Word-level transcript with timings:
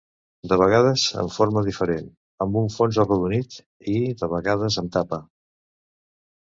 De 0.51 0.57
vegades 0.61 1.03
amb 1.23 1.33
forma 1.35 1.63
diferent, 1.67 2.09
amb 2.47 2.59
un 2.63 2.73
fons 2.77 3.01
arrodonit 3.05 3.61
i, 3.61 3.97
de 4.25 4.33
vegades, 4.37 4.83
amb 4.85 4.99
tapa. 4.99 5.25